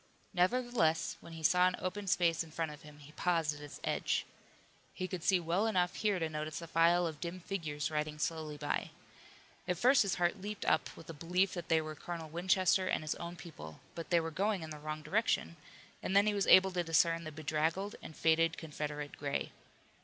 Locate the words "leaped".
10.41-10.65